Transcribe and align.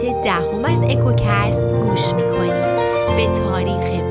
قسمت 0.00 0.22
دهم 0.22 0.64
از 0.64 0.82
اکوکست 0.82 1.60
گوش 1.60 2.14
می‌کنید. 2.14 2.80
به 3.16 3.26
تاریخ 3.26 4.09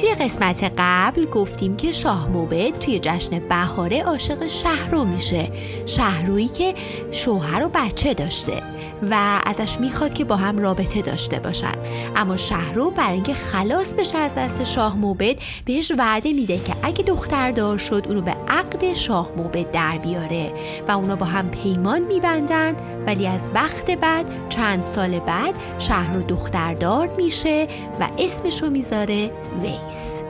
توی 0.00 0.14
قسمت 0.14 0.72
قبل 0.78 1.24
گفتیم 1.24 1.76
که 1.76 1.92
شاه 1.92 2.30
موبد 2.30 2.78
توی 2.78 2.98
جشن 2.98 3.38
بهاره 3.38 4.02
عاشق 4.02 4.46
شهرو 4.46 5.04
میشه. 5.04 5.52
شهرویی 5.86 6.48
که 6.48 6.74
شوهر 7.10 7.64
و 7.64 7.68
بچه 7.68 8.14
داشته 8.14 8.62
و 9.10 9.40
ازش 9.46 9.80
می‌خواد 9.80 10.14
که 10.14 10.24
با 10.24 10.36
هم 10.36 10.58
رابطه 10.58 11.02
داشته 11.02 11.38
باشن. 11.38 11.74
اما 12.16 12.36
شهرو 12.36 12.90
برای 12.90 13.14
اینکه 13.14 13.34
خلاص 13.34 13.94
بشه 13.94 14.18
از 14.18 14.34
دست 14.34 14.64
شاه 14.64 14.96
موبد 14.96 15.36
بهش 15.64 15.92
وعده 15.98 16.32
میده 16.32 16.58
که 16.58 16.72
اگه 16.82 17.02
دختر 17.02 17.50
دار 17.50 17.78
شد 17.78 18.04
اونو 18.08 18.20
به 18.20 18.36
عقد 18.48 18.94
شاه 18.94 19.28
موبد 19.36 19.70
در 19.70 19.98
بیاره 19.98 20.52
و 20.88 20.92
اونا 20.92 21.16
با 21.16 21.26
هم 21.26 21.50
پیمان 21.50 22.02
میبندن 22.02 22.74
ولی 23.06 23.26
از 23.26 23.46
بخت 23.54 23.90
بعد 23.90 24.26
چند 24.48 24.82
سال 24.84 25.18
بعد 25.18 25.54
شهرو 25.78 26.22
دختردار 26.22 27.10
میشه 27.16 27.66
و 28.00 28.08
اسمشو 28.18 28.70
می‌ذاره 28.70 29.30
ویس. 29.62 30.20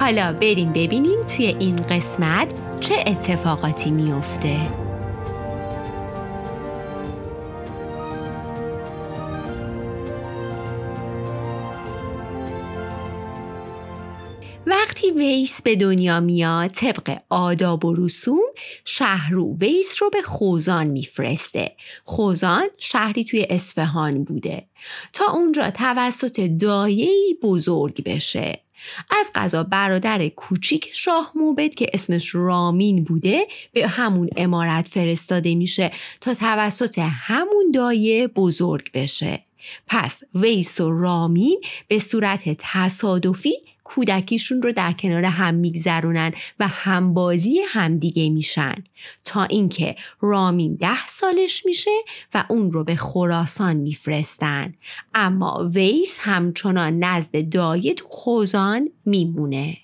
حالا 0.00 0.32
بریم 0.32 0.68
ببینیم 0.68 1.24
توی 1.36 1.46
این 1.46 1.76
قسمت 1.76 2.48
چه 2.80 2.94
اتفاقاتی 3.06 3.90
میفته. 3.90 4.87
ویس 15.18 15.62
به 15.62 15.76
دنیا 15.76 16.20
میاد 16.20 16.70
طبق 16.70 17.18
آداب 17.28 17.84
و 17.84 17.94
رسوم 17.94 18.46
شهرو 18.84 19.56
ویس 19.56 20.02
رو 20.02 20.10
به 20.10 20.22
خوزان 20.22 20.86
میفرسته. 20.86 21.76
خوزان 22.04 22.66
شهری 22.78 23.24
توی 23.24 23.46
اصفهان 23.50 24.24
بوده. 24.24 24.66
تا 25.12 25.24
اونجا 25.32 25.70
توسط 25.70 26.40
دایهی 26.40 27.38
بزرگ 27.42 28.04
بشه. 28.04 28.60
از 29.10 29.30
قضا 29.34 29.62
برادر 29.62 30.28
کوچیک 30.28 30.90
شاه 30.92 31.32
موبد 31.34 31.74
که 31.74 31.86
اسمش 31.92 32.34
رامین 32.34 33.04
بوده 33.04 33.46
به 33.72 33.88
همون 33.88 34.28
امارت 34.36 34.88
فرستاده 34.88 35.54
میشه 35.54 35.90
تا 36.20 36.34
توسط 36.34 36.98
همون 36.98 37.70
دایه 37.74 38.26
بزرگ 38.26 38.92
بشه. 38.92 39.44
پس 39.86 40.22
ویس 40.34 40.80
و 40.80 40.90
رامین 40.90 41.60
به 41.88 41.98
صورت 41.98 42.56
تصادفی 42.58 43.54
کودکیشون 43.88 44.62
رو 44.62 44.72
در 44.72 44.92
کنار 44.92 45.24
هم 45.24 45.54
میگذرونن 45.54 46.32
و 46.60 46.68
همبازی 46.68 47.60
همدیگه 47.68 48.30
میشن. 48.30 48.74
تا 49.24 49.44
اینکه 49.44 49.96
رامین 50.20 50.74
ده 50.74 51.08
سالش 51.08 51.66
میشه 51.66 51.90
و 52.34 52.44
اون 52.48 52.72
رو 52.72 52.84
به 52.84 52.96
خراسان 52.96 53.76
میفرستن. 53.76 54.74
اما 55.14 55.70
ویس 55.74 56.18
همچنان 56.20 56.98
نزد 56.98 57.48
دایه 57.48 57.94
تو 57.94 58.06
خوزان 58.08 58.88
میمونه. 59.04 59.76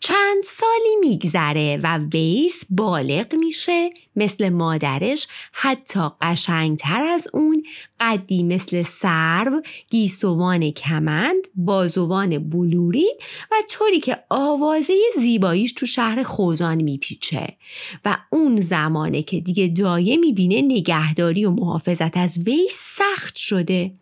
چند 0.00 0.42
سالی 0.44 0.96
میگذره 1.00 1.80
و 1.82 1.98
ویس 1.98 2.62
بالغ 2.70 3.34
میشه. 3.34 3.90
مثل 4.16 4.48
مادرش 4.48 5.26
حتی 5.52 6.00
قشنگتر 6.20 7.02
از 7.02 7.28
اون 7.32 7.62
قدی 8.00 8.42
مثل 8.42 8.82
سرو، 8.82 9.62
گیسوان 9.90 10.70
کمند، 10.70 11.48
بازوان 11.54 12.50
بلورین 12.50 13.14
و 13.50 13.54
طوری 13.68 14.00
که 14.00 14.18
آوازه 14.28 14.94
زیباییش 15.18 15.72
تو 15.72 15.86
شهر 15.86 16.22
خوزان 16.22 16.82
میپیچه. 16.82 17.56
و 18.04 18.16
اون 18.30 18.60
زمانه 18.60 19.22
که 19.22 19.40
دیگه 19.40 19.68
دایه 19.68 20.16
می‌بینه 20.16 20.62
نگهداری 20.62 21.44
و 21.44 21.50
محافظت 21.50 22.16
از 22.16 22.38
ویس 22.38 22.78
سخت 22.98 23.36
شده. 23.36 23.92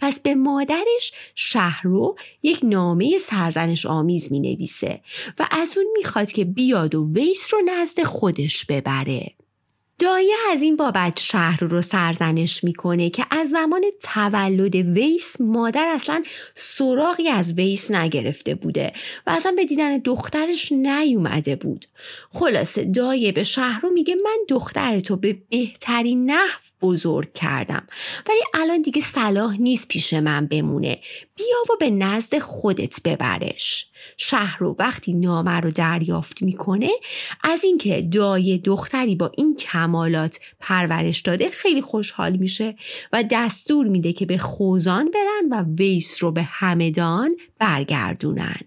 پس 0.00 0.20
به 0.20 0.34
مادرش 0.34 1.12
شهرو 1.34 2.16
یک 2.42 2.58
نامه 2.62 3.18
سرزنش 3.18 3.86
آمیز 3.86 4.32
می 4.32 4.40
نویسه 4.40 5.00
و 5.38 5.46
از 5.50 5.78
اون 5.78 5.86
می‌خواد 5.96 6.32
که 6.32 6.44
بیاد 6.44 6.94
و 6.94 7.12
ویس 7.14 7.54
رو 7.54 7.60
نزد 7.66 8.02
خودش 8.02 8.64
ببره. 8.64 9.32
دایه 9.98 10.34
از 10.52 10.62
این 10.62 10.76
بابت 10.76 11.20
شهر 11.20 11.64
رو 11.64 11.82
سرزنش 11.82 12.64
می‌کنه 12.64 13.10
که 13.10 13.26
از 13.30 13.50
زمان 13.50 13.84
تولد 14.02 14.74
ویس 14.74 15.40
مادر 15.40 15.92
اصلا 15.94 16.22
سراغی 16.54 17.28
از 17.28 17.52
ویس 17.52 17.90
نگرفته 17.90 18.54
بوده 18.54 18.92
و 19.26 19.30
اصلا 19.30 19.52
به 19.56 19.64
دیدن 19.64 19.98
دخترش 19.98 20.72
نیومده 20.72 21.56
بود 21.56 21.86
خلاصه 22.30 22.84
دایه 22.84 23.32
به 23.32 23.42
شهر 23.42 23.80
رو 23.80 23.90
میگه 23.90 24.14
من 24.14 24.38
دخترتو 24.48 25.16
به 25.16 25.38
بهترین 25.50 26.30
نحو 26.30 26.60
بزرگ 26.86 27.32
کردم. 27.32 27.86
ولی 28.28 28.40
الان 28.54 28.82
دیگه 28.82 29.02
صلاح 29.02 29.56
نیست 29.56 29.88
پیش 29.88 30.14
من 30.14 30.46
بمونه. 30.46 30.98
بیا 31.36 31.56
و 31.70 31.76
به 31.80 31.90
نزد 31.90 32.38
خودت 32.38 33.02
ببرش. 33.04 33.90
شهر 34.16 34.58
رو 34.58 34.76
وقتی 34.78 35.12
نامه 35.12 35.60
رو 35.60 35.70
دریافت 35.70 36.42
می‌کنه 36.42 36.90
از 37.44 37.64
اینکه 37.64 38.02
دای 38.02 38.58
دختری 38.58 39.16
با 39.16 39.32
این 39.36 39.56
کمالات 39.56 40.40
پرورش 40.60 41.20
داده 41.20 41.50
خیلی 41.50 41.82
خوشحال 41.82 42.36
میشه 42.36 42.76
و 43.12 43.24
دستور 43.30 43.86
میده 43.86 44.12
که 44.12 44.26
به 44.26 44.38
خوزان 44.38 45.10
برن 45.10 45.48
و 45.50 45.64
ویس 45.76 46.22
رو 46.22 46.32
به 46.32 46.42
همدان 46.42 47.36
برگردونن. 47.58 48.60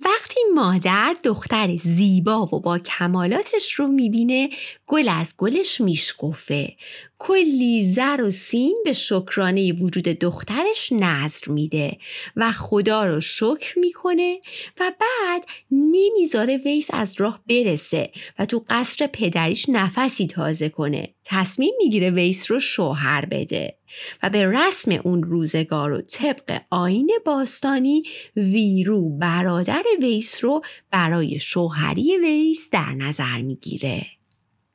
وقتی 0.00 0.40
مادر 0.54 1.16
دختر 1.22 1.76
زیبا 1.76 2.46
و 2.46 2.60
با 2.60 2.78
کمالاتش 2.78 3.72
رو 3.72 3.88
می‌بینه 3.88 4.50
گل 4.86 5.08
از 5.08 5.34
گلش 5.38 5.80
میشکفه. 5.80 6.76
کلی 7.18 7.92
زر 7.92 8.20
و 8.24 8.30
سیم 8.30 8.74
به 8.84 8.92
شکرانه 8.92 9.72
وجود 9.72 10.04
دخترش 10.04 10.92
نظر 10.92 11.52
میده 11.52 11.98
و 12.36 12.52
خدا 12.52 13.06
رو 13.06 13.20
شکر 13.20 13.78
می‌کنه 13.78 14.40
و 14.80 14.92
بعد 15.00 15.44
نمی‌ذاره 15.70 16.56
ویس 16.56 16.90
از 16.92 17.14
راه 17.18 17.40
برسه 17.48 18.10
و 18.38 18.46
تو 18.46 18.64
قصر 18.68 19.06
پدریش 19.06 19.68
نفسی 19.68 20.26
تازه 20.26 20.68
کنه. 20.68 21.14
تصمیم 21.24 21.74
می‌گیره 21.78 22.10
ویس 22.10 22.50
رو 22.50 22.60
شوهر 22.60 23.24
بده 23.24 23.78
و 24.22 24.30
به 24.30 24.46
رسم 24.46 25.00
اون 25.04 25.22
روزگار 25.22 25.92
و 25.92 26.00
طبق 26.00 26.60
آین 26.70 27.10
باستانی 27.24 28.02
ویرو 28.36 29.18
برادر 29.18 29.83
ویس 30.00 30.44
رو 30.44 30.62
برای 30.90 31.38
شوهری 31.38 32.18
ویس 32.18 32.68
در 32.70 32.92
نظر 32.92 33.42
می‌گیره. 33.42 34.06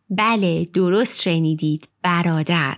بله 0.10 0.66
درست 0.66 1.22
شنیدید 1.22 1.88
برادر. 2.02 2.78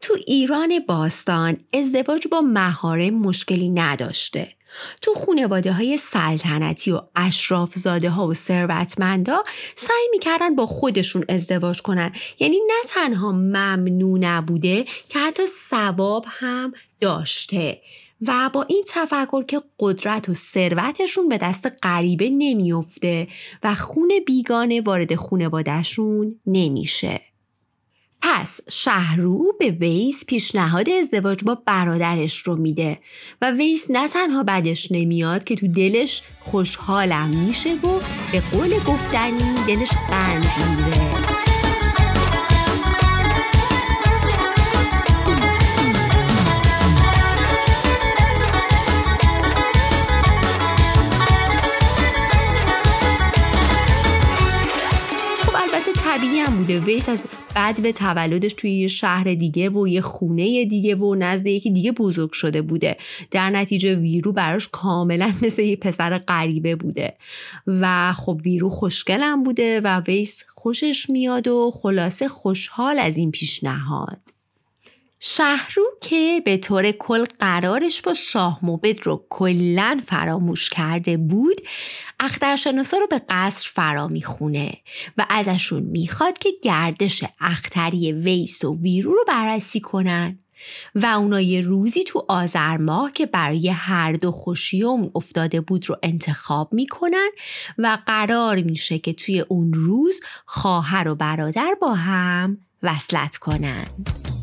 تو 0.00 0.16
ایران 0.26 0.78
باستان 0.88 1.56
ازدواج 1.72 2.28
با 2.28 2.40
مهارم 2.40 3.14
مشکلی 3.14 3.70
نداشته. 3.70 4.57
تو 5.02 5.14
خونواده 5.14 5.72
های 5.72 5.96
سلطنتی 5.96 6.90
و 6.90 7.00
اشراف 7.16 7.74
زاده 7.74 8.10
ها 8.10 8.26
و 8.26 8.34
ثروتمندا 8.34 9.42
سعی 9.76 10.08
می‌کردن 10.10 10.54
با 10.54 10.66
خودشون 10.66 11.24
ازدواج 11.28 11.82
کنن 11.82 12.12
یعنی 12.38 12.56
نه 12.56 12.88
تنها 12.88 13.32
ممنوع 13.32 14.18
نبوده 14.18 14.84
که 15.08 15.18
حتی 15.18 15.42
ثواب 15.46 16.24
هم 16.28 16.72
داشته 17.00 17.80
و 18.26 18.50
با 18.52 18.62
این 18.62 18.84
تفکر 18.86 19.44
که 19.44 19.62
قدرت 19.80 20.28
و 20.28 20.34
ثروتشون 20.34 21.28
به 21.28 21.38
دست 21.38 21.66
غریبه 21.82 22.30
نمیافته 22.30 23.28
و 23.62 23.74
خون 23.74 24.10
بیگانه 24.26 24.80
وارد 24.80 25.14
خونوادهشون 25.14 26.40
نمیشه. 26.46 27.20
پس 28.20 28.60
شهرو 28.70 29.52
به 29.58 29.70
ویس 29.70 30.24
پیشنهاد 30.26 30.90
ازدواج 30.90 31.44
با 31.44 31.54
برادرش 31.66 32.38
رو 32.38 32.56
میده 32.56 32.98
و 33.42 33.50
ویس 33.50 33.86
نه 33.90 34.08
تنها 34.08 34.42
بدش 34.42 34.92
نمیاد 34.92 35.44
که 35.44 35.56
تو 35.56 35.68
دلش 35.68 36.22
خوشحالم 36.40 37.28
میشه 37.28 37.74
و 37.74 38.00
به 38.32 38.40
قول 38.52 38.74
گفتنی 38.74 39.54
دلش 39.66 39.90
قنج 40.10 40.46
میره 40.68 41.07
ویس 56.98 57.08
از 57.08 57.26
بعد 57.54 57.82
به 57.82 57.92
تولدش 57.92 58.52
توی 58.52 58.70
یه 58.70 58.86
شهر 58.86 59.34
دیگه 59.34 59.70
و 59.70 59.88
یه 59.88 60.00
خونه 60.00 60.64
دیگه 60.64 60.94
و 60.94 61.14
نزد 61.14 61.46
یکی 61.46 61.70
دیگه 61.70 61.92
بزرگ 61.92 62.32
شده 62.32 62.62
بوده. 62.62 62.96
در 63.30 63.50
نتیجه 63.50 63.94
ویرو 63.94 64.32
براش 64.32 64.68
کاملا 64.72 65.32
مثل 65.42 65.62
یه 65.62 65.76
پسر 65.76 66.18
غریبه 66.18 66.76
بوده. 66.76 67.14
و 67.66 68.12
خب 68.12 68.40
ویرو 68.44 68.70
خوشگلم 68.70 69.42
بوده 69.42 69.80
و 69.80 70.00
ویس 70.00 70.44
خوشش 70.54 71.10
میاد 71.10 71.48
و 71.48 71.72
خلاصه 71.74 72.28
خوشحال 72.28 72.98
از 72.98 73.16
این 73.16 73.30
پیشنهاد. 73.30 74.37
شهرو 75.20 75.84
که 76.00 76.42
به 76.44 76.56
طور 76.56 76.90
کل 76.90 77.24
قرارش 77.40 78.02
با 78.02 78.14
شاه 78.14 78.58
موبد 78.62 79.06
رو 79.06 79.26
کلا 79.30 80.00
فراموش 80.06 80.70
کرده 80.70 81.16
بود 81.16 81.60
اخترشناسا 82.20 82.96
رو 82.96 83.06
به 83.06 83.20
قصر 83.28 83.70
فرا 83.72 84.08
می‌خونه 84.08 84.74
و 85.16 85.26
ازشون 85.30 85.82
می‌خواد 85.82 86.38
که 86.38 86.48
گردش 86.62 87.24
اختری 87.40 88.12
ویس 88.12 88.64
و 88.64 88.78
ویرو 88.80 89.12
رو 89.12 89.24
بررسی 89.28 89.80
کنن 89.80 90.38
و 90.94 91.06
اونا 91.06 91.40
یه 91.40 91.60
روزی 91.60 92.04
تو 92.04 92.24
آذر 92.28 92.76
ماه 92.76 93.12
که 93.12 93.26
برای 93.26 93.68
هر 93.68 94.12
دو 94.12 94.30
خوشیوم 94.30 95.10
افتاده 95.14 95.60
بود 95.60 95.88
رو 95.88 95.96
انتخاب 96.02 96.72
می‌کنن 96.72 97.30
و 97.78 97.98
قرار 98.06 98.56
میشه 98.56 98.98
که 98.98 99.12
توی 99.12 99.40
اون 99.40 99.72
روز 99.72 100.20
خواهر 100.46 101.08
و 101.08 101.14
برادر 101.14 101.74
با 101.80 101.94
هم 101.94 102.58
وصلت 102.82 103.36
کنند. 103.36 104.37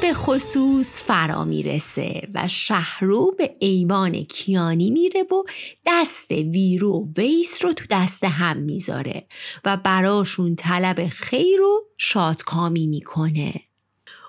به 0.00 0.14
خصوص 0.14 1.02
فرا 1.02 1.44
می‌رسه 1.44 2.28
و 2.34 2.48
شهرو 2.48 3.34
به 3.38 3.56
ایوان 3.58 4.22
کیانی 4.22 4.90
میره 4.90 5.22
و 5.22 5.42
دست 5.86 6.30
ویرو 6.30 6.92
و 6.92 7.12
ویس 7.16 7.64
رو 7.64 7.72
تو 7.72 7.84
دست 7.90 8.24
هم 8.24 8.56
می‌ذاره 8.56 9.26
و 9.64 9.76
براشون 9.76 10.56
طلب 10.56 11.08
خیر 11.08 11.60
و 11.60 11.80
شادکامی 11.96 12.86
می‌کنه. 12.86 13.54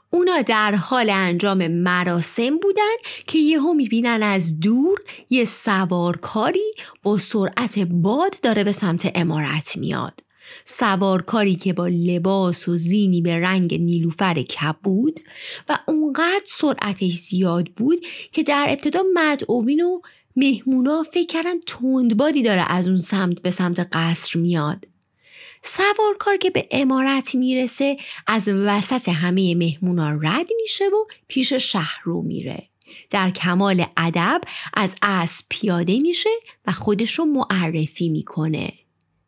اونا 0.09 0.41
در 0.41 0.75
حال 0.75 1.09
انجام 1.09 1.67
مراسم 1.67 2.57
بودن 2.57 2.95
که 3.27 3.37
یهو 3.37 3.73
می‌بینن 3.73 4.23
از 4.23 4.59
دور 4.59 4.99
یه 5.29 5.45
سوارکاری 5.45 6.73
با 7.03 7.17
سرعت 7.17 7.79
باد 7.79 8.35
داره 8.41 8.63
به 8.63 8.71
سمت 8.71 9.11
امارت 9.15 9.77
میاد. 9.77 10.19
سوارکاری 10.65 11.55
که 11.55 11.73
با 11.73 11.87
لباس 11.87 12.67
و 12.67 12.77
زینی 12.77 13.21
به 13.21 13.39
رنگ 13.39 13.81
نیلوفر 13.81 14.41
کبود 14.41 15.19
و 15.69 15.79
اونقدر 15.87 16.45
سرعتش 16.45 17.13
زیاد 17.13 17.67
بود 17.67 18.05
که 18.31 18.43
در 18.43 18.65
ابتدا 18.69 19.03
مدعوین 19.13 19.81
و 19.81 19.99
مهمونا 20.35 21.03
فکر 21.13 21.27
کردن 21.27 21.59
تندبادی 21.59 22.43
داره 22.43 22.71
از 22.71 22.87
اون 22.87 22.97
سمت 22.97 23.41
به 23.41 23.51
سمت 23.51 23.87
قصر 23.91 24.39
میاد. 24.39 24.87
سوارکار 25.63 26.37
که 26.37 26.49
به 26.49 26.67
امارت 26.71 27.35
می‌رسه 27.35 27.97
از 28.27 28.47
وسط 28.47 29.09
همه 29.09 29.55
مهمونا 29.55 30.09
رد 30.11 30.47
میشه 30.61 30.85
و 30.85 31.05
پیش 31.27 31.53
شهر 31.53 31.99
رو 32.03 32.21
میره. 32.21 32.67
در 33.09 33.29
کمال 33.29 33.85
ادب 33.97 34.41
از 34.73 34.95
اسب 35.01 35.45
پیاده 35.49 35.99
میشه 35.99 36.29
و 36.67 36.71
خودش 36.71 37.19
رو 37.19 37.25
معرفی 37.25 38.09
می‌کنه. 38.09 38.73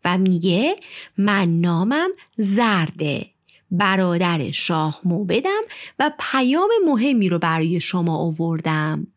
و 0.06 0.18
میگه 0.18 0.76
من 1.18 1.62
نامم 1.62 2.10
زرده. 2.38 3.34
برادر 3.72 4.52
شاه 4.52 5.02
موبدم 5.04 5.62
و 6.00 6.12
پیام 6.20 6.70
مهمی 6.86 7.30
رو 7.30 7.40
برای 7.40 7.80
شما 7.80 8.18
آوردم. 8.18 9.08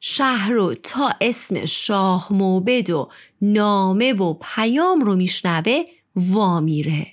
شهر 0.00 0.52
رو 0.52 0.74
تا 0.74 1.10
اسم 1.20 1.64
شاه 1.64 2.28
موبد 2.30 2.90
و 2.90 3.08
نامه 3.42 4.12
و 4.12 4.34
پیام 4.34 5.00
رو 5.00 5.16
میشنوه 5.16 5.82
وامیره 6.16 7.06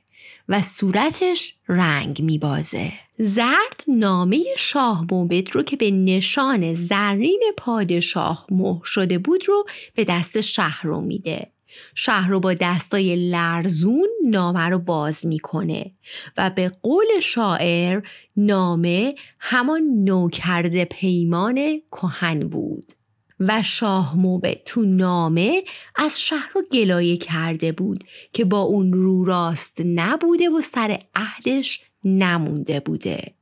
و 0.49 0.61
صورتش 0.61 1.55
رنگ 1.67 2.21
میبازه. 2.21 2.93
زرد 3.17 3.83
نامه 3.87 4.43
شاه 4.57 5.05
موبد 5.11 5.55
رو 5.55 5.63
که 5.63 5.75
به 5.75 5.91
نشان 5.91 6.73
زرین 6.73 7.43
پادشاه 7.57 8.47
مه 8.51 8.81
شده 8.85 9.17
بود 9.17 9.47
رو 9.47 9.65
به 9.95 10.03
دست 10.03 10.41
شهر 10.41 10.87
رو 10.87 11.01
میده. 11.01 11.52
شهر 11.95 12.29
رو 12.29 12.39
با 12.39 12.53
دستای 12.53 13.15
لرزون 13.15 14.09
نامه 14.25 14.69
رو 14.69 14.79
باز 14.79 15.25
می‌کنه 15.25 15.91
و 16.37 16.49
به 16.49 16.69
قول 16.69 17.05
شاعر 17.21 18.01
نامه 18.37 19.15
همان 19.39 19.81
نوکرد 19.83 20.83
پیمان 20.83 21.81
کهن 21.91 22.39
بود 22.39 22.93
و 23.39 23.61
شاه 23.61 24.17
موبه 24.17 24.61
تو 24.65 24.81
نامه 24.81 25.63
از 25.95 26.21
شهر 26.21 26.49
رو 26.55 26.61
گلایه 26.71 27.17
کرده 27.17 27.71
بود 27.71 28.03
که 28.33 28.45
با 28.45 28.59
اون 28.59 28.93
رو 28.93 29.25
راست 29.25 29.81
نبوده 29.85 30.49
و 30.49 30.61
سر 30.61 30.99
عهدش 31.15 31.83
نمونده 32.03 32.79
بوده. 32.79 33.33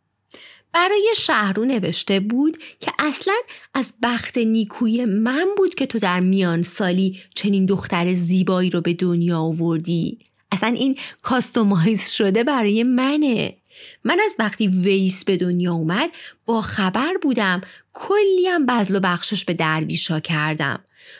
برای 0.74 1.13
شهرو 1.18 1.66
نوشته 1.66 2.20
بود 2.20 2.58
که 2.80 2.92
اصلا 3.00 3.34
از 3.74 3.94
بخت 4.04 4.38
نیکوی 4.38 5.06
من 5.06 5.48
بود 5.58 5.75
که 5.75 5.86
تو 5.86 6.00
در 6.00 6.20
میان 6.20 6.62
سالی 6.62 7.20
چنین 7.36 7.66
دختر 7.66 8.13
زیبایی 8.13 8.70
رو 8.70 8.82
به 8.82 8.94
دنیا 8.94 9.40
آوردی. 9.40 10.20
اصلا 10.51 10.70
این 10.70 10.96
کاستومایز 11.22 12.10
شده 12.10 12.44
برای 12.44 12.84
منه. 12.84 13.58
من 14.04 14.20
از 14.25 14.36
وقتی 14.40 14.68
ویس 14.68 15.24
به 15.24 15.38
دنیا 15.38 15.74
اومد 15.74 16.10
با 16.46 16.62
خبر 16.62 17.13
بودم 17.22 17.62
کلیم 17.94 18.66
بزل 18.66 18.96
و 18.96 19.00
بخشش 19.00 19.46
به 19.46 19.54
درویشا 19.54 20.20
کردم 20.20 20.80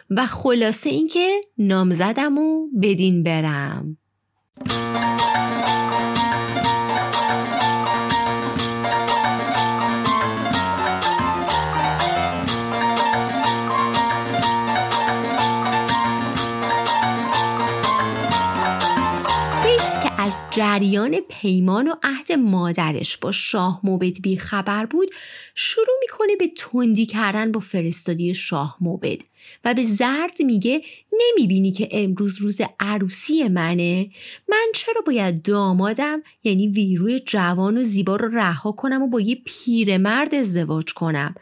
و 0.10 0.27
خلاصه 0.27 0.89
اینکه 0.89 1.41
نامزدم 1.58 2.38
و 2.38 2.67
بدین 2.81 3.24
برم. 3.24 3.98
جریان 20.51 21.20
پیمان 21.30 21.88
و 21.88 21.96
عهد 22.04 22.32
مادرش 22.32 23.18
با 23.18 23.32
شاه 23.32 23.80
موبد 23.84 24.22
بی 24.22 24.38
خبر 24.38 24.86
بود 24.86 25.10
شروع 25.56 25.98
می‌کنه 26.01 26.36
به 26.36 26.48
تندی 26.48 27.06
کردن 27.06 27.51
با 27.51 27.60
فرستادی 27.60 28.34
شاه 28.34 28.78
موبد 28.82 29.18
و 29.66 29.74
به 29.74 29.84
زرد 29.84 30.42
میگه 30.42 30.82
نمی‌بینی 31.13 31.72
که 31.72 31.90
امروز 31.92 32.42
روز 32.42 32.62
عروسی 32.80 33.48
منه؟ 33.48 34.10
من 34.50 34.66
چرا 34.75 35.01
باید 35.06 35.42
دامادم؟ 35.42 36.24
یعنی 36.44 36.68
ویروی 36.68 37.20
جوان 37.20 37.78
و 37.78 37.84
زیبا 37.84 38.16
رو 38.16 38.38
رها 38.38 38.72
کنم 38.72 39.01
و 39.01 39.08
با 39.08 39.22
یه 39.22 39.42
پیرمرد 39.46 40.36
ازدواج 40.36 40.94
کنم. 40.94 41.36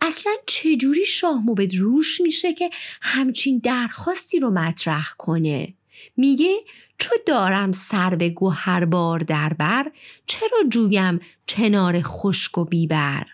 اصلا 0.00 0.32
چجوری 0.46 1.04
شاه 1.04 1.46
موبد 1.46 1.74
روش 1.74 2.20
میشه 2.20 2.52
که 2.52 2.70
همچین 3.00 3.58
درخواستی 3.58 4.40
رو 4.40 4.50
مطرح 4.50 5.08
کنه؟ 5.18 5.74
میگه 6.16 6.54
چو 7.02 7.14
دارم 7.26 7.72
سر 7.72 8.14
به 8.14 8.28
گوهربار 8.28 9.18
در 9.18 9.52
بر 9.52 9.92
چرا 10.26 10.58
جویم 10.70 11.20
چنار 11.46 12.00
خشک 12.02 12.58
و 12.58 12.64
بیبر؟ 12.64 13.26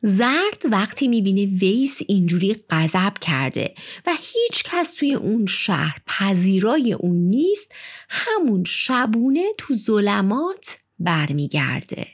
زرد 0.00 0.62
وقتی 0.70 1.08
می‌بینه 1.08 1.58
ویس 1.58 1.98
اینجوری 2.08 2.56
غضب 2.70 3.12
کرده 3.20 3.74
و 4.06 4.10
هیچ 4.20 4.64
کس 4.64 4.94
توی 4.94 5.14
اون 5.14 5.46
شهر 5.46 5.98
پذیرای 6.06 6.92
اون 6.92 7.16
نیست 7.16 7.72
همون 8.08 8.64
شبونه 8.64 9.44
تو 9.58 9.74
ظلمات 9.74 10.78
برمیگرده. 10.98 12.06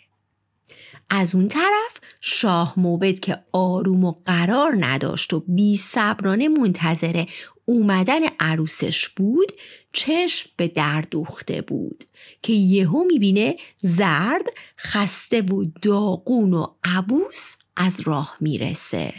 از 1.10 1.34
اون 1.34 1.48
طرف 1.48 2.00
شاه 2.20 2.74
موبد 2.76 3.18
که 3.18 3.38
آروم 3.52 4.04
و 4.04 4.14
قرار 4.26 4.76
نداشت 4.80 5.32
و 5.32 5.40
بی 5.40 5.80
منتظر 6.60 7.24
اومدن 7.64 8.20
عروسش 8.40 9.08
بود 9.08 9.52
چشم 9.92 10.50
به 10.56 10.68
در 10.68 11.00
دوخته 11.00 11.62
بود 11.62 12.04
که 12.42 12.52
یهو 12.52 13.04
می‌بینه 13.04 13.56
زرد 13.80 14.46
خسته 14.78 15.42
و 15.42 15.64
داغون 15.82 16.54
و 16.54 16.66
عبوس 16.84 17.56
از 17.76 18.00
راه 18.00 18.36
می‌رسه. 18.40 19.14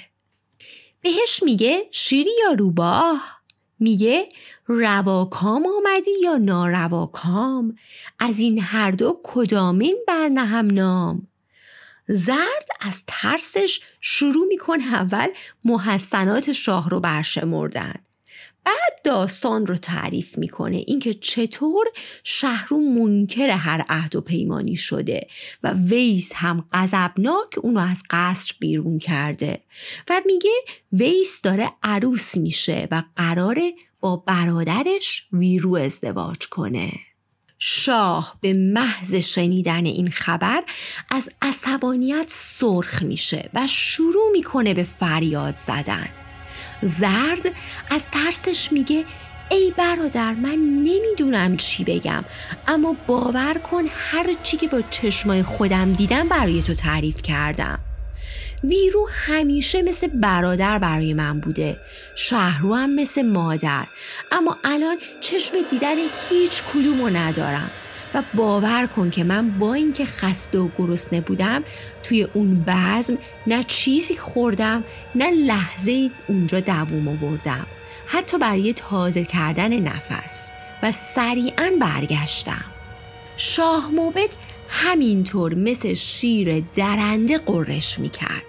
بهش 1.01 1.44
میگه 1.44 1.88
شیری 1.92 2.32
یا 2.48 2.53
روباه؟ 2.53 3.42
میگه 3.80 4.30
رواکام 4.65 5.63
آمدی 5.77 6.12
یا 6.22 6.38
نارواکام؟ 6.38 7.75
از 8.20 8.39
این 8.39 8.62
هر 8.62 8.92
دو 8.92 9.20
کدامین 9.24 9.98
برنهم 10.08 10.65
نام؟ 10.65 11.27
زرد 12.08 12.68
از 12.80 13.03
ترسش 13.08 13.82
شروع 14.01 14.48
می‌کنه 14.48 14.94
اول 14.94 15.27
محسنات 15.65 16.51
شاه 16.51 16.89
رو 16.89 17.00
برشمردن. 17.00 17.96
بعد 18.65 19.01
داستان 19.03 19.65
رو 19.65 19.75
تعریف 19.75 20.38
می‌کنه. 20.38 20.84
اینکه 20.88 21.13
چطور 21.13 21.88
شهرو 22.24 22.79
منکر 22.79 23.50
هر 23.50 23.86
عهد 23.89 24.15
و 24.15 24.22
پیمانی 24.22 24.75
شده 24.75 25.27
و 25.63 25.74
ویس 25.74 26.32
هم 26.36 26.65
غضبناک 26.74 27.55
اونو 27.62 27.79
از 27.79 28.03
قصر 28.10 28.53
بیرون 28.60 29.00
کرده 29.00 29.62
و 30.10 30.22
میگه 30.25 30.51
ویس 30.91 31.41
داره 31.41 31.72
عروس 31.84 32.38
میشه 32.38 32.88
و 32.91 33.03
قراره 33.15 33.72
با 34.00 34.15
برادرش 34.15 35.27
ویرو 35.34 35.75
ازدواج 35.75 36.48
کنه. 36.48 36.91
شاه 37.60 38.38
به 38.41 38.53
محض 38.53 39.15
شنیدن 39.15 39.86
این 39.86 40.10
خبر 40.10 40.63
از 41.12 41.29
عصبانیت 41.41 42.25
سرخ 42.27 43.01
میشه 43.03 43.50
و 43.53 43.67
شروع 43.67 44.32
می‌کنه 44.32 44.74
به 44.74 44.84
فریاد 44.84 45.55
زدن. 45.55 46.23
زرد 46.86 47.52
از 47.90 48.10
ترسش 48.12 48.72
میگه 48.72 49.06
ای 49.52 49.74
برادر 49.78 50.34
من 50.34 50.58
نمی‌دونم 50.84 51.58
چی 51.58 51.84
بگم. 51.84 52.25
اما 52.68 52.96
باور 53.08 53.54
کن 53.54 53.84
هر 54.12 54.25
چی 54.44 54.58
که 54.58 54.68
با 54.68 54.82
چشمای 54.92 55.44
خودم 55.44 55.94
دیدم 55.94 56.28
برای 56.28 56.62
تو 56.62 56.74
تعریف 56.74 57.22
کردم. 57.22 57.80
ویرو 58.63 59.10
همیشه 59.12 59.82
مثل 59.82 60.08
برادر 60.08 60.80
برای 60.80 61.13
من 61.13 61.40
بوده. 61.40 61.80
شهرو 62.16 62.75
هم 62.75 62.96
مثل 62.96 63.22
مادر. 63.22 63.88
اما 64.32 64.58
الان 64.63 64.98
چشم 65.22 65.54
دیدن 65.72 65.96
هیچ 66.30 66.63
کدومو 66.63 67.10
ندارم. 67.10 67.72
و 68.13 68.24
باور 68.34 68.88
کن 68.88 69.10
که 69.10 69.24
من 69.24 69.50
با 69.50 69.74
اینکه 69.74 70.05
خسته 70.05 70.60
و 70.60 70.70
گرسنه 70.77 71.22
بودم 71.22 71.63
توی 72.03 72.27
اون 72.34 72.63
بزم 72.67 73.17
نه 73.48 73.63
چیزی 73.63 74.17
خوردم 74.17 74.84
نه 75.15 75.32
لحظه 75.32 76.12
اونجا 76.27 76.60
دووم 76.60 77.08
آوردم. 77.08 77.65
حتی 78.05 78.38
برای 78.38 78.74
تازه 78.74 79.24
کردن 79.24 79.79
نفس. 79.79 80.51
و 80.84 80.91
سریعا 80.91 81.72
برگشتم. 81.82 82.65
شاه 83.38 83.91
موبد 83.91 84.29
همینطور 84.70 85.55
مثل 85.55 85.93
شیر 85.93 86.63
درنده 86.74 87.38
قرش 87.38 88.00
می‌کرد. 88.00 88.43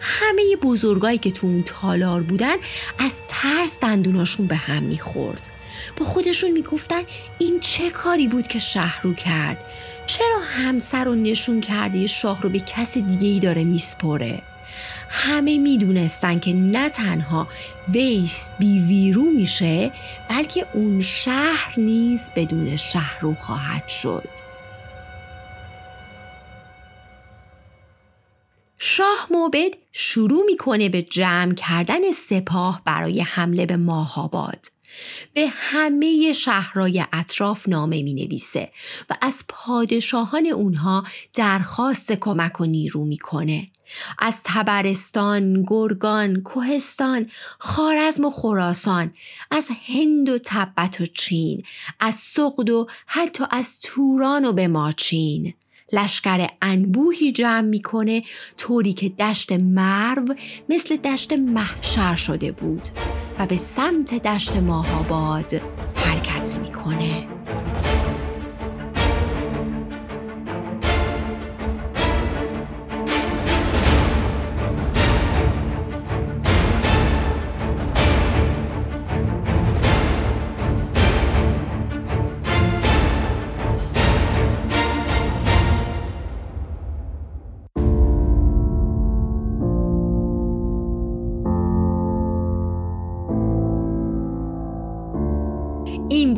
همه 0.00 0.56
بزرگایی 0.62 1.18
که 1.18 1.30
تو 1.30 1.46
اون 1.46 1.62
تالار 1.62 2.22
بودن 2.22 2.56
از 2.98 3.20
ترس 3.28 3.78
دندوناشون 3.80 4.46
به 4.46 4.56
هم 4.56 4.82
می‌خورد. 4.82 5.48
با 5.96 6.06
خودشون 6.06 6.50
می‌گفتن 6.50 7.02
این 7.38 7.60
چه 7.60 7.90
کاری 7.90 8.28
بود 8.28 8.46
که 8.46 8.58
شهرو 8.58 9.14
کرد؟ 9.14 9.58
چرا 10.06 10.38
همسر 10.40 11.04
رو 11.04 11.14
نشون 11.14 11.60
کرده 11.60 12.06
شاه 12.06 12.42
رو 12.42 12.48
به 12.48 12.60
کس 12.60 12.98
دیگه 12.98 13.28
ای 13.28 13.40
داره 13.40 13.64
میسپره؟ 13.64 14.42
همه 15.08 15.58
می‌دونستن 15.58 16.38
که 16.38 16.52
نه 16.52 16.88
تنها 16.88 17.48
ویس 17.88 18.48
بی 18.58 18.78
ویرو 18.78 19.22
میشه 19.22 19.92
بلکه 20.30 20.66
اون 20.72 21.00
شهر 21.00 21.74
نیز 21.76 22.30
بدون 22.36 22.76
شهرو 22.76 23.34
خواهد 23.34 23.88
شد. 23.88 24.28
شاه 28.78 29.26
موبد 29.30 29.70
شروع 29.92 30.44
می‌کنه 30.46 30.88
به 30.88 31.02
جمع 31.02 31.54
کردن 31.54 32.12
سپاه 32.12 32.82
برای 32.84 33.20
حمله 33.20 33.66
به 33.66 33.76
ماهاباد. 33.76 34.66
به 35.34 35.46
همه 35.50 36.32
شهرهای 36.32 37.04
اطراف 37.12 37.68
نامه 37.68 38.02
می 38.02 38.14
نویسه 38.14 38.72
و 39.10 39.14
از 39.20 39.44
پادشاهان 39.48 40.46
اونها 40.46 41.04
درخواست 41.34 42.12
کمک 42.12 42.60
و 42.60 42.64
نیرو 42.64 43.04
می‌کنه. 43.04 43.68
از 44.18 44.40
تبرستان، 44.44 45.64
گرگان، 45.66 46.42
کوهستان، 46.42 47.30
خارزم 47.58 48.24
و 48.24 48.30
خراسان، 48.30 49.10
از 49.50 49.68
هند 49.86 50.28
و 50.28 50.38
تبت 50.44 51.00
و 51.00 51.04
چین، 51.06 51.62
از 52.00 52.14
سقد 52.14 52.70
و 52.70 52.86
حتی 53.06 53.44
از 53.50 53.80
توران 53.80 54.44
و 54.44 54.52
به 54.52 54.68
ماچین. 54.68 55.54
لشکر 55.92 56.46
انبوهی 56.62 57.32
جمع 57.32 57.60
می‌کنه 57.60 58.20
طوری 58.56 58.92
که 58.92 59.08
دشت 59.08 59.52
مرو 59.52 60.34
مثل 60.68 60.96
دشت 60.96 61.32
محشر 61.32 62.14
شده 62.14 62.52
بود 62.52 62.82
و 63.38 63.46
به 63.46 63.56
سمت 63.56 64.14
دشت 64.22 64.56
ماهاباد 64.56 65.52
حرکت 65.94 66.58
می‌کنه. 66.58 67.33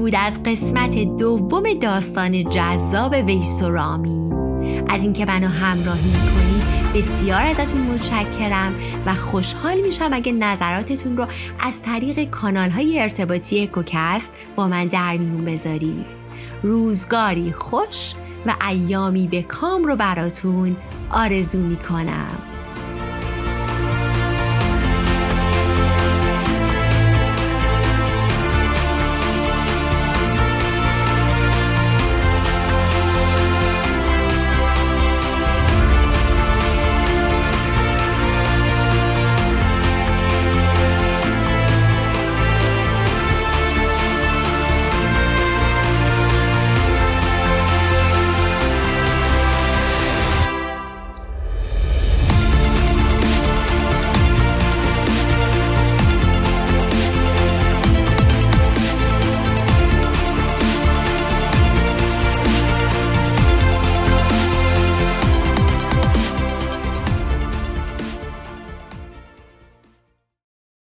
بود 0.06 0.14
از 0.18 0.42
قسمت 0.42 0.98
دوم 0.98 1.74
داستان 1.82 2.50
جذاب 2.50 3.12
ویس 3.12 3.62
و 3.62 3.70
رامین 3.70 4.32
از 4.88 5.02
اینکه 5.02 5.24
منو 5.24 5.48
همراهی 5.48 6.10
می‌کنید 6.10 6.92
بسیار 6.94 7.40
ازتون 7.40 7.80
متشکرم 7.80 8.74
و 9.06 9.14
خوشحال 9.14 9.80
میشم 9.80 10.10
اگه 10.12 10.32
نظراتتون 10.32 11.16
رو 11.16 11.26
از 11.60 11.82
طریق 11.82 12.30
کانال 12.30 12.70
های 12.70 13.00
ارتباطی 13.00 13.66
کوکست 13.66 14.30
با 14.56 14.68
من 14.68 14.86
در 14.86 15.16
میون 15.16 15.44
بذارید. 15.44 16.06
روزگاری 16.62 17.52
خوش 17.52 18.14
و 18.46 18.54
ایامی 18.68 19.28
به 19.28 19.42
کام 19.42 19.84
رو 19.84 19.96
براتون 19.96 20.76
آرزو 21.10 21.58
می‌کنم. 21.58 22.55